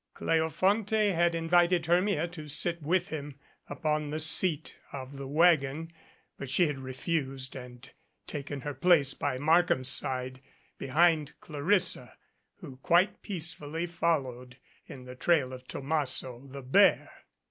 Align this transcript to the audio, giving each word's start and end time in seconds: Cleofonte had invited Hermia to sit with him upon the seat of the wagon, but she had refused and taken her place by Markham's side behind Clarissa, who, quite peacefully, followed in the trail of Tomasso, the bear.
Cleofonte 0.15 1.13
had 1.13 1.35
invited 1.35 1.85
Hermia 1.85 2.27
to 2.29 2.47
sit 2.47 2.81
with 2.81 3.09
him 3.09 3.35
upon 3.67 4.09
the 4.09 4.19
seat 4.19 4.75
of 4.91 5.15
the 5.17 5.27
wagon, 5.27 5.93
but 6.39 6.49
she 6.49 6.65
had 6.65 6.79
refused 6.79 7.55
and 7.55 7.87
taken 8.25 8.61
her 8.61 8.73
place 8.73 9.13
by 9.13 9.37
Markham's 9.37 9.89
side 9.89 10.41
behind 10.79 11.33
Clarissa, 11.39 12.17
who, 12.61 12.77
quite 12.77 13.21
peacefully, 13.21 13.85
followed 13.85 14.57
in 14.87 15.05
the 15.05 15.13
trail 15.13 15.53
of 15.53 15.67
Tomasso, 15.67 16.47
the 16.51 16.63
bear. 16.63 17.11